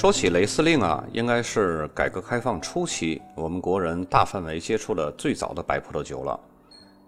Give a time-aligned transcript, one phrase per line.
[0.00, 6.40] 说起雷司令啊，应该是改革开放初期我们国人大范围接触的最早的白葡萄酒了。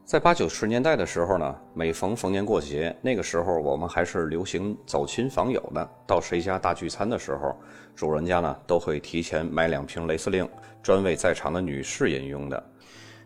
[0.04, 7.56] 在八九十年代的时候呢，每逢逢年过节，那个时候我们还是流行走亲访友的，到谁家大聚餐的时候，
[7.96, 10.46] 主人家呢都会提前买两瓶雷司令，
[10.82, 12.62] 专为在场的女士饮用的。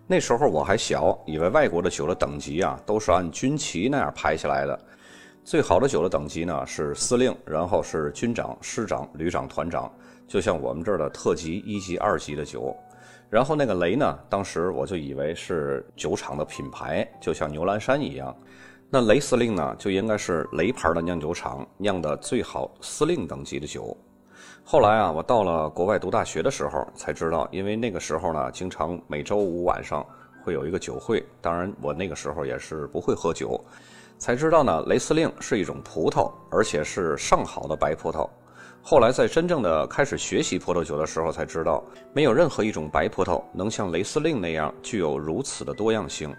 [0.06, 4.80] 那时候我还小，以为外国的酒的等级啊都是按军旗那样排下来的。
[5.46, 9.88] 最好的酒的等级呢是司令，然后是军长、师长、旅长、团长，
[10.26, 12.76] 就像我们这儿的特级、一级、二级的酒。
[13.30, 18.36] 然后那个雷呢，当时我就以为是酒厂的品牌，就像牛栏山一样。
[18.90, 23.96] 那雷司令呢，就应该是雷牌的酿酒厂酿的最好司令等级的酒。
[24.64, 30.04] 后来啊，我到了国外读大学的时候才知道，因为那个时候呢，经常每周五晚上
[30.42, 33.64] 会有一个酒会，当然我那个时候也是不会喝酒。
[34.18, 38.28] 才知道呢，雷司令是一种葡萄，而且是上好的白葡萄。
[38.82, 46.34] 后来在真正的开始学习葡萄酒的时候，才知道没有任何一种白葡萄能像雷司令那样具有如此的多样性。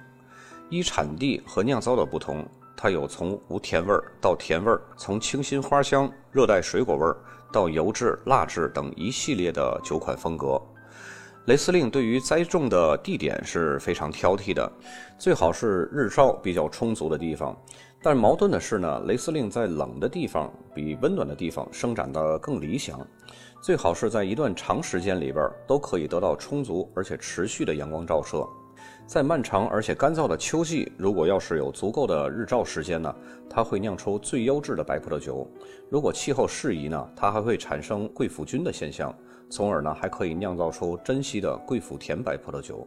[0.70, 7.18] 依产地和酿造的不同，它有从无甜味儿到甜味儿，从清新花香、热带水果味儿
[7.52, 10.62] 到油质、蜡质等一系列的酒款风格。
[11.48, 14.70] 雷司令对于栽种的地点是非常挑剔的，
[15.18, 17.58] 最好是日照比较充足的地方。
[18.04, 23.00] 但矛盾的是呢，雷司令在冷的地方比温暖的地方生长的更理想，
[23.62, 28.46] 最好是在一段长时间里边都可以得到充足而且持续的阳光照射。
[29.08, 33.16] 在漫长而且干燥的秋季，如果要是有足够的日照时间呢，
[33.50, 35.50] 它会酿出最优质的白葡萄酒。
[35.90, 39.16] 如果气候适宜呢，它还会产生贵腐菌的现象。
[39.50, 42.86] 从而呢，还可以酿造出珍稀的贵腐甜白葡萄酒。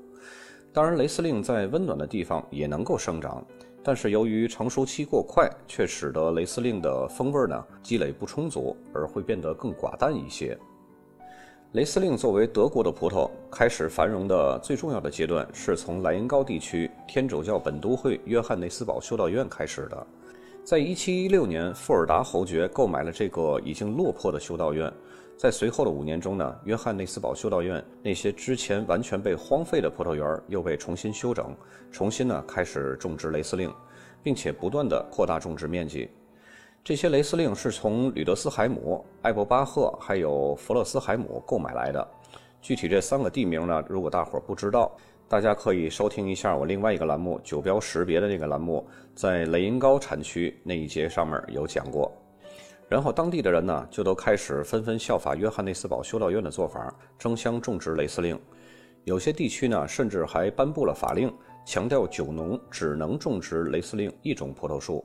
[0.74, 3.42] 当然，雷司令在温暖的地方也能够生长，
[3.82, 10.56] 但是由于成熟期过快，却使得雷司令的风味呢积累不充足，而会变得更寡淡一些。
[11.72, 20.06] 雷司令作为德国的葡萄，开始繁荣的最重要的阶段，是从莱茵高地区天主教本都会约翰内斯堡修道院开始的。
[20.64, 24.92] 在1716年，富尔达侯爵购买了这个已经落魄的修道院。
[25.36, 31.54] 在随后的五年中呢，约翰内斯堡修道院那些之前完全被荒废的葡萄园又被重新修整，
[31.92, 33.72] 重新呢开始种植雷司令，
[34.25, 36.10] 并且不断的扩大种植面积。
[36.82, 42.08] 这些雷司令是从吕德斯海姆、艾伯巴赫还有弗勒斯海姆购买来的。
[42.62, 44.90] 具体这三个地名呢，如果大伙儿不知道，
[45.28, 52.10] 大家可以收听一下我另外一个栏目“酒标识别”的那个栏目，在雷音高产区那一节上面有讲过。
[52.88, 58.40] 然后当地的人呢，就都开始纷纷效法约翰内斯堡修道院的做法，争相种植雷司令。
[59.04, 61.32] 有些地区呢，甚至还颁布了法令，
[61.64, 65.04] 强调酒农只能种植雷司令一种葡萄树。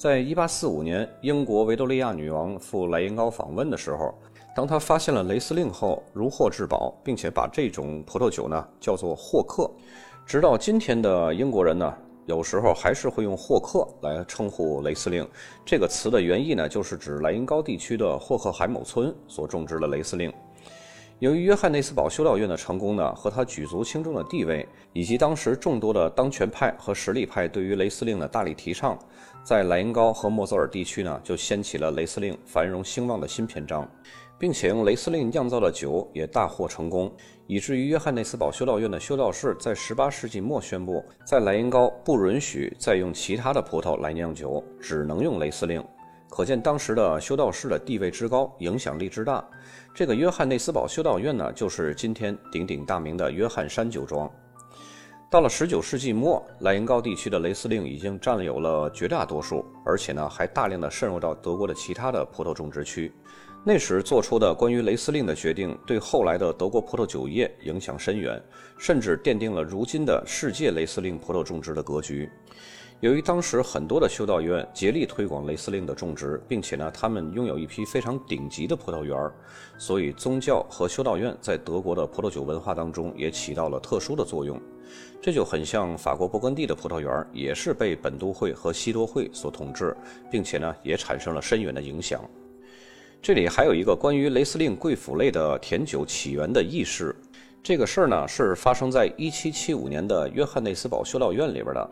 [0.00, 4.14] 在1845年，英国维多利亚女王赴莱茵高访问的时候，
[4.56, 9.70] 当她发现了雷司令后，如获至宝，并且把这种葡萄酒呢叫做霍克。
[10.24, 11.94] 直到今天的英国人呢。
[12.26, 15.26] 有时候还是会用霍克来称呼雷司令，
[15.66, 20.32] 这个词的原意呢，就是指莱茵高地区的霍克海姆村所种植的雷司令。
[21.18, 28.96] 由于约翰内斯堡修道院的成功呢，和他举足轻重的地位，以及当时众多的当权派和实力派对于雷司令的大力提倡，
[29.42, 33.88] 在莱茵高和莫泽尔地区呢，就掀起了雷司令繁荣兴旺的新篇章。
[34.40, 37.12] 并且用雷司令酿造的酒也大获成功，
[37.46, 45.84] 以至于约翰内斯堡修道院的修道士在18世纪末宣布，在莱茵高不允许再用其他的葡萄来酿酒，只能用雷司令。
[46.30, 49.46] 可见当时的修道士的地位之高，影响力之大。
[49.94, 54.30] 这个约翰内斯堡修道院呢，就是今天鼎鼎大名的约翰山酒庄。
[55.30, 63.12] 到了十九世纪末，莱茵高地区的雷司令已经占有了绝大多数，而且呢，还大量的渗入到德国的其他的葡萄种植区。
[63.64, 68.42] 那时做出的关于雷司令的决定，对后来的德国葡萄酒业影响深远，
[68.76, 72.28] 甚至奠定了如今的世界雷司令葡萄种植的格局。
[72.98, 79.16] 由于当时很多的修道院竭力推广雷司令的种植，并且呢，他们拥有一批非常顶级的葡萄园，
[79.78, 84.60] 所以宗教和修道院在德国的葡萄酒文化当中也起到了特殊的作用。
[85.22, 89.96] 这就很像法国勃艮第的葡萄园，也是被本都会和西多会所统治，
[90.30, 92.22] 并且呢，也产生了深远的影响。
[93.22, 97.14] 这里还有一个关于雷司令贵腐类的甜酒起源的轶事，
[97.62, 101.90] 这个事儿呢是发生在1775年的约翰内斯堡修道院里边的。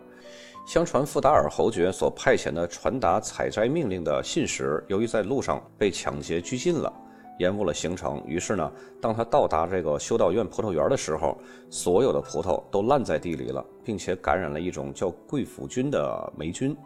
[0.66, 6.92] 相传富达尔侯爵所派遣的传达采摘命令的信使，由于在路上被抢劫拘禁了，
[7.38, 8.22] 延误了行程。
[8.26, 11.38] 于是呢，当他到达这个修道院葡萄园的时候，
[11.70, 16.76] 所有的葡萄都烂在地里了，并且感染了一种叫贵腐菌的霉菌。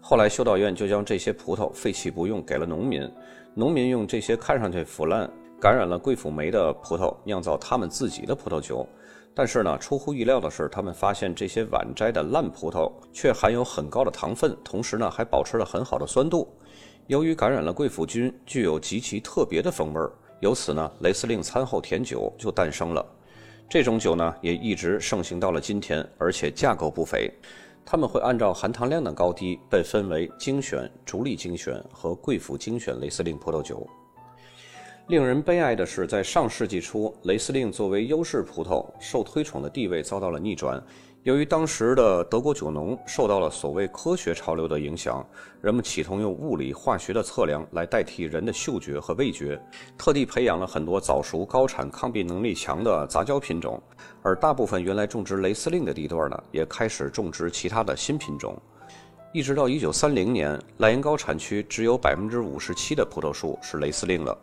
[0.00, 3.08] 后来修道院就将这些葡萄废弃不用，给了农民。
[3.54, 8.86] 农民用这些看上去腐烂、感染了贵腐霉的葡萄酿造他们自己的葡萄酒。
[9.34, 16.48] 但是呢，出乎意料的是，他们发现这些晚摘的烂葡萄却含有很高的糖分，同时呢还保持了很好的酸度。
[17.08, 20.12] 由于感染了贵腐菌，具有极其特别的风味儿。
[20.40, 23.04] 由此呢，雷司令餐后甜酒就诞生了。
[23.68, 27.30] 这种酒呢，也一直盛行到了今天，而且价格不菲。
[27.84, 33.84] 他们会按照含糖量的高低被分为精选、逐利精选和贵腐精选雷司令葡萄酒。
[35.08, 40.80] 令人悲哀的是，在上世纪初，雷司令作为优势葡萄受推崇的地位遭到了逆转。
[41.24, 45.24] 由于当时的德国酒农受到了所谓科学潮流的影响，
[45.60, 49.56] 人们企图用物理化学的测量来代替人的嗅觉和味觉，
[49.96, 53.80] 特地培养了很多早熟、高产、抗病能力强的杂交品种。
[54.20, 58.60] 而大部分原来种植雷司令的地段呢，也开始种植其他的新品种。
[59.32, 64.36] 一直到1930年，莱茵高产区只有57%的葡萄树是雷司令了。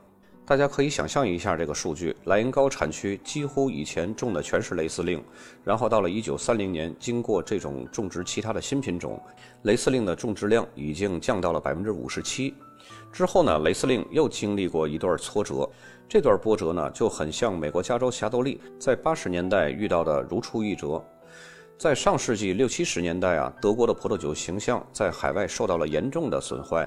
[0.50, 5.24] 大家可以想象一下这个数据：莱茵高产区几乎以前种的全是雷司令，
[5.64, 9.22] 然后到了1930年，经过这种种植其他的新品种，
[9.62, 12.56] 雷司令的种植量已经降到了百分之五十七。
[13.14, 15.70] 之后呢，雷司令又经历过一段挫折，
[16.08, 21.00] 这段波折呢就很像美国加州霞多丽在八十年代遇到的如出一辙。
[21.80, 26.86] 在上世纪六七十年代啊，德国的葡萄酒形象在海外受到了严重的损坏。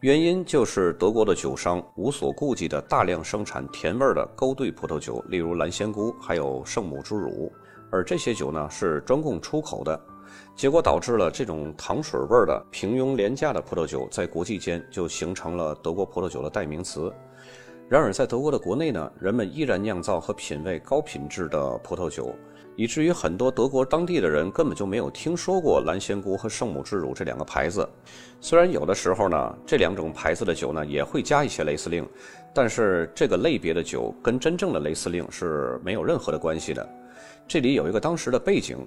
[0.00, 7.52] 原因就是德国的酒商无所顾忌地大量生产甜味儿的勾兑葡萄酒，例如蓝仙菇，还有圣母之乳，
[7.92, 10.00] 而这些酒呢是专供出口的，
[10.56, 17.08] 结果导致了这种糖水味儿的平庸廉价的葡萄酒在国际间就形成了德国葡萄酒的代名词。
[17.88, 22.34] 然而在德国的国内呢，人们依然酿造和品味高品质的葡萄酒。
[22.76, 27.88] 以至于很多德国当地的人根本就没有听说过蓝仙姑和圣母之乳这两个牌子。
[28.40, 32.06] 虽然有的时候呢，这两种牌子的酒呢也会加一些雷司令，
[32.52, 36.88] 但是这个类别的酒跟真正的雷司令是没有任何的关系的。
[37.46, 38.78] 这里有一个当时的背景。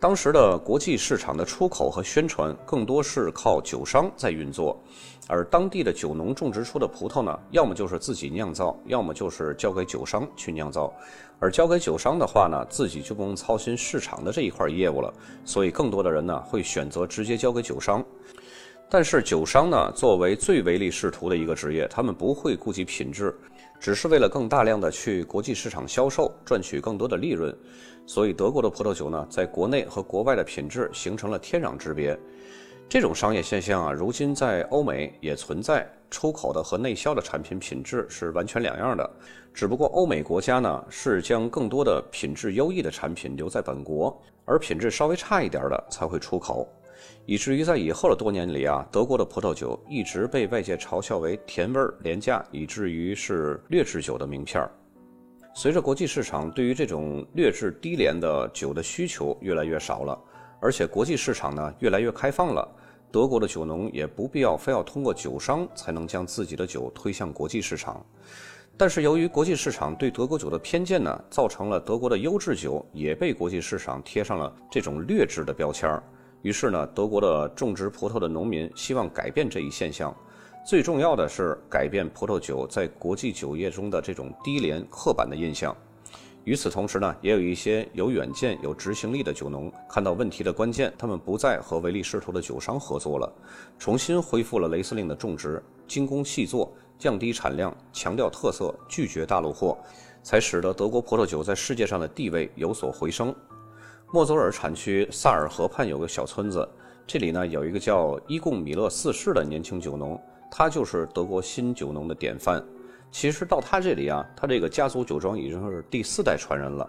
[0.00, 4.80] 当时的国际市场的出口和宣传更多是靠酒商在运作，
[5.26, 10.92] 而当地的酒农种植出的葡萄呢，要么就是自己酿造，要么就是交给酒商去酿造。
[11.40, 15.12] 而交给酒商的话呢，自己就不用操心市场的这一块业务了，
[15.44, 18.04] 所以更多的人呢会选择直接交给酒商。
[18.90, 23.34] 但是酒商呢，作为最唯利是图的一个职业，他们不会顾及品质。
[23.78, 27.54] 只是为了更大量的去国际市场销售，赚取更多的利润，
[28.06, 32.18] 所以德国的葡萄酒呢，在国内和国外的品质形成了天壤之别。
[32.88, 39.08] 这种商业现象啊，如今在欧美也存在，出口的和内销的产品品质是完全两样的。
[39.54, 46.66] 只不过欧美国家呢，是将更多的品质优异的产品留在本国，而品质稍微差一点的才会出口。
[47.26, 54.70] 以至于在以后的多年里啊，德国的葡萄酒一直被外界嘲笑为甜味儿、廉价，以至于是劣质酒的名片儿。
[55.54, 60.18] 随着国际市场对于这种劣质低廉的酒的需求越来越少了，
[60.60, 62.68] 而且国际市场呢越来越开放了，
[63.10, 68.04] 德国的酒农也不必要非要通过酒商才能将自己的酒推向国际市场。
[68.76, 76.00] 但是由于国际市场对德国酒的偏见呢，造成了德国的优质酒也被国际市场贴上了这种劣质的标签儿。
[76.42, 80.14] 于是呢，德国的种植葡萄的农民希望改变这一现象，
[80.66, 85.76] 最重要的是改变葡萄酒在国际酒业中的这种低廉刻板的印象。
[86.44, 93.30] 与此同时呢，也有一些有远见、有执行力的酒农看到问题的关键，他们不再和唯利是图的酒商合作了，
[93.78, 99.76] 重新恢复了雷司令的种植，精工细作，降低产量，强调特色，拒绝大陆货，
[100.22, 103.34] 才使得德国葡萄酒在世界上的地位有所回升。
[104.10, 106.66] 莫泽尔产区萨尔河畔有个小村子，
[107.06, 110.18] 这里呢有一个叫伊贡米勒四世的年轻酒农，
[110.50, 112.64] 他就是德国新酒农的典范。
[113.10, 116.88] 其实到他这里啊，他这个家族酒庄已经是第四代传人了。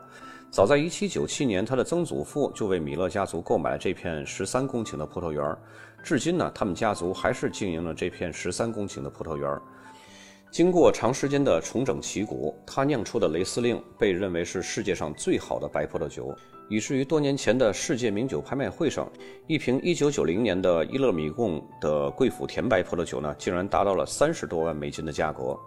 [0.50, 5.58] 早在1797年，他的曾祖父就为米勒家族购买了这片13公顷的葡萄园，
[6.02, 9.60] 至今呢，他们家族还是经营了这片13公顷的葡萄园。
[10.51, 16.36] 经过长时间的重整旗鼓，他酿出的雷司令被认为是世界上最好的白葡萄酒。
[16.68, 19.08] 以至于多年前的世界名酒拍卖会上，
[19.48, 25.58] 一瓶1990年的伊勒米贡的贵府甜白葡萄酒呢，竟然达到了三十多万美金的价格。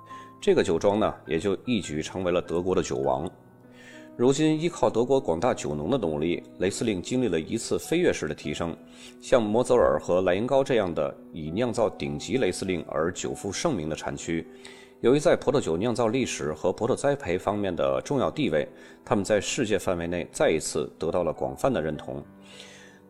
[0.40, 3.30] 这个酒庄呢，也就一举成为了德国的酒王。
[4.14, 8.76] 如今，依靠德国广大酒农的努力，雷司令经历了一次飞跃式的提升。
[9.22, 14.46] 像摩泽尔和莱茵高这样的以酿造顶级雷司令而久负盛名的产区。
[15.00, 18.68] 由于在葡萄酒酿造历史和葡萄栽培方面的重要地位，
[19.02, 22.22] 他们在世界范围内再一次得到了广泛的认同。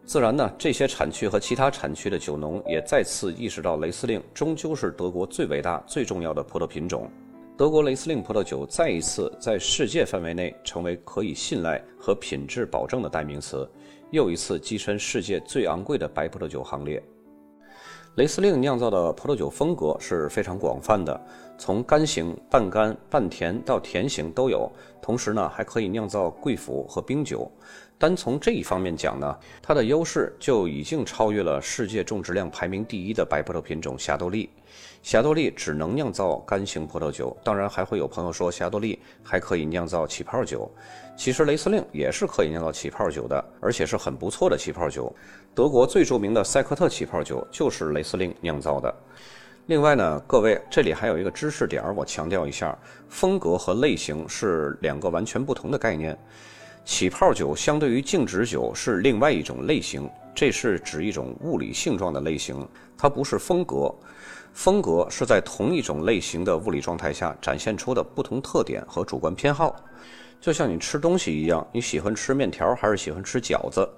[0.04, 7.11] 自然呢，这些产区和其他产区的酒农也再次意识到，雷司令终究是德国最伟大、最重要的葡萄品种。
[7.62, 13.71] 德国雷司令葡萄酒再一次在世界范围内成为可以信赖和品质保证的代名词，
[14.11, 17.00] 又一次跻身世界最昂贵的白葡萄酒行列。
[18.16, 21.25] 雷司令酿造的葡萄酒风格是非常广泛的，
[21.57, 24.69] 从干型、半干、半甜到甜型都有。
[25.00, 27.49] 同时呢，还可以酿造贵腐和冰酒。
[27.97, 34.50] 单从这一方面讲呢，它的优势就已经超越了世界种植量排名第一的白葡萄品种霞多丽。
[35.02, 40.71] 霞多丽只能酿造干型葡萄酒，当然还会有朋友说霞多丽还可以酿造起泡酒。
[41.16, 45.12] 其实雷司令也是可以酿造起泡酒的，而且是很不错的起泡酒。
[45.54, 48.94] 德国最著名的赛克特起泡酒就是雷司令酿造的。
[49.66, 52.76] 另外呢，各位这里还有一个知识点，我强调一下：
[53.09, 56.16] 风格和类型是两个完全不同的概念。
[56.85, 62.66] 起泡酒相对于静止酒是另外一种类型，这是指一种物理性状的类型，
[62.97, 63.92] 它不是风格。
[64.52, 69.75] 风格是在同一种类型的物理状态下展现出的不同特点和主观偏好。
[70.40, 73.88] 就像你吃东西一样，你喜欢吃面条还是喜欢吃饺子？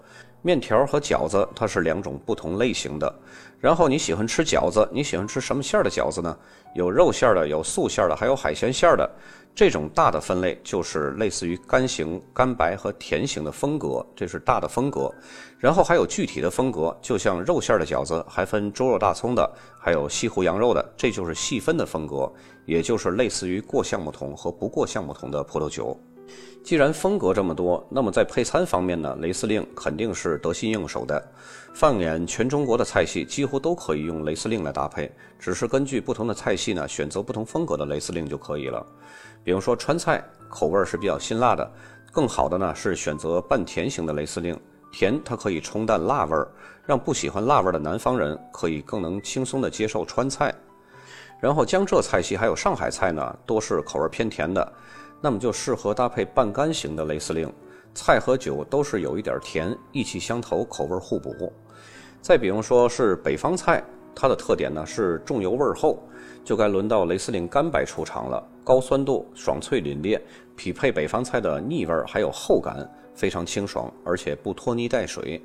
[0.45, 3.13] 面条和饺子它是两种不同类型的。
[3.59, 6.37] 然后你喜欢吃饺子，你喜欢吃什么馅儿的饺子呢？
[6.75, 9.11] 有肉馅儿的，有素馅儿的，还有海鲜馅儿的。
[9.55, 15.11] 这种大的分类就是类似于干型、干白和甜型的风格，这是大的风格。
[15.59, 22.31] 然后还有具体的风格，就像肉馅儿的饺子，还分猪肉、大葱的，还有西湖羊肉的，这就是细分的风格，
[22.67, 25.99] 也就是类似于过橡木桶和不过橡木桶的葡萄酒。
[26.65, 31.23] 既然风格这么多，那么在配餐方面呢，雷司令肯定是得心应手的。
[31.75, 38.85] 放眼全中国的菜系，几乎都可以用雷司令来搭配，只是根据不同的菜系呢，选择不同风格的雷司令就可以了。
[39.45, 41.71] 比如说川菜，口味是比较辛辣的，
[42.11, 44.59] 更好的呢是选择半甜型的雷司令，
[44.91, 46.49] 甜它可以冲淡辣味儿，
[46.87, 50.55] 让不喜欢辣味儿的南方人可以更能轻松的接受川菜。
[51.41, 54.73] 然后江浙菜系还有上海菜呢，多是口味偏甜的。
[55.25, 57.51] 那么就适合搭配半干型的雷司令，
[57.95, 61.51] 菜和酒都是有一点甜，意气相投，口味互补。
[62.21, 63.83] 再比如说是北方菜，
[64.15, 65.99] 它的特点呢是重油味厚，
[66.45, 70.21] 就该轮到雷司令干白出场了，高酸度，爽脆凛冽，
[70.55, 75.43] 匹配北方菜的腻味还有厚感，非常清爽，而且不拖泥带水。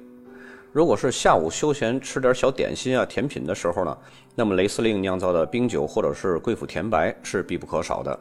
[0.74, 3.98] 如果是下午休闲吃点小点心啊、甜品的时候呢，
[4.36, 8.20] 那么雷司令酿造的冰酒或者是贵腐甜白是必不可少的。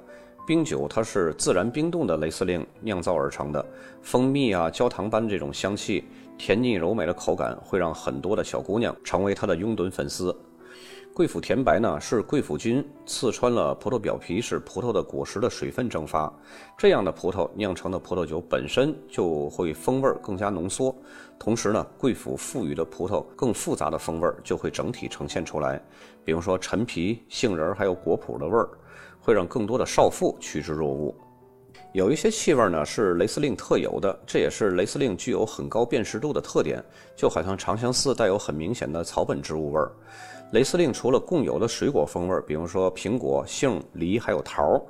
[0.49, 3.63] 冰酒它是自然冰冻的雷司令酿造而成的，
[4.01, 6.05] 蜂蜜啊、焦糖般这种香气，
[6.39, 10.35] 甜腻柔美的口感会让很多的小姑娘成为它的拥趸粉丝。
[11.13, 16.33] 贵腐甜白呢，是贵腐菌刺穿了葡萄表皮，使葡萄的果实的水分蒸发，
[16.79, 20.97] 这样的葡萄酿成的葡萄酒本身就会风味更加浓缩，
[21.39, 25.79] 同时呢，贵腐赋予的葡萄更复杂的风味就会整体呈现出来，
[26.25, 28.71] 比如说陈皮、杏仁还有果脯的味儿。
[29.21, 31.15] 会让更多的少妇趋之若鹜。
[31.93, 36.85] 有一些气味呢是雷司令特有的，这也是雷司令具有很高辨识度的特点。
[37.17, 39.91] 就好像长相思带有很明显的草本植物味儿。
[40.53, 44.81] 雷司令除了共有的水果风味，比如说苹果、杏、梨还有桃，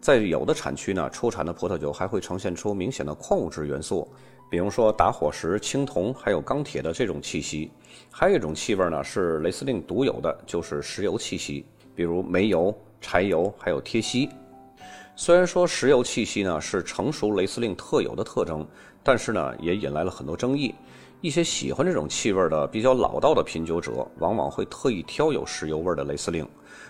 [0.00, 4.08] 在有的产区呢出产的葡萄酒还会呈现出明显的矿物质元素，
[4.50, 7.70] 比如说打火石、青铜还有钢铁的这种气息。
[8.10, 12.74] 还有一种气味呢是雷司令独有的，就是石油气息，比如煤油。
[13.00, 14.28] 柴油还有贴息，
[15.14, 18.66] 虽然说石油气息呢是成熟雷司令特有的特征，
[19.02, 20.74] 但是呢也引来了很多争议。
[21.22, 26.46] 一些喜欢这种气味的比较老道的品酒者，往往会特意挑有石油味的雷司令，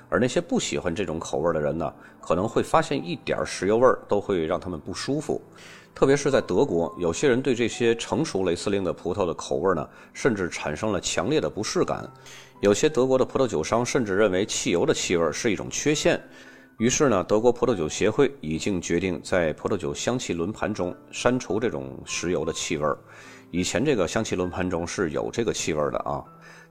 [0.08, 5.40] 而那些不喜欢这种口味的人呢，可能会发现一点石油味都会让他们不舒服。
[5.94, 12.06] 特别是在德国，有些人对这些成熟雷司令的葡萄的口味呢，甚至产生了强烈的不适感。
[12.60, 16.18] 有些德国的葡萄酒商甚至认为汽油的气味是一种缺陷，
[16.78, 22.86] 于是呢，德国葡萄酒协会已经决定在葡萄酒香气轮盘中删除这种石油的气味。
[23.50, 26.24] 以前这个香气轮盘中是有这个气味的啊。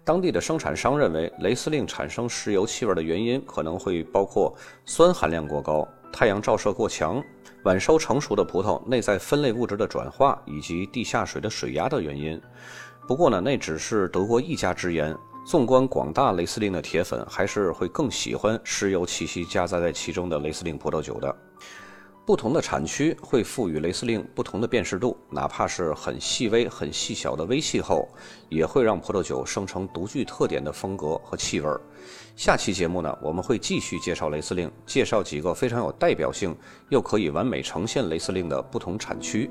[0.04, 7.24] 当地的生产商认为，雷司令产生石油气味的原因可能会包括酸含量过高、太阳照射过强、
[7.64, 12.42] 晚收成熟的葡萄内在分类物质的转化以及地下水的水压的原因。
[13.08, 15.16] 不过呢，那只是德国一家之言。
[15.46, 21.34] 纵观广大雷司令的铁粉，还是会更喜欢石油气息夹杂在其中的雷司令葡萄酒的。
[22.26, 28.10] 不同的产区会赋予雷司令不同的辨识度，哪怕是很细微、很细小的微气候，
[28.50, 31.70] 也会让葡萄酒生成独具特点的风格和气味。
[32.36, 36.58] 下期节目呢，我们会继续介绍雷司令，介绍几个非常有代表性
[36.90, 39.48] 又可以完美呈现雷司令的不同产区。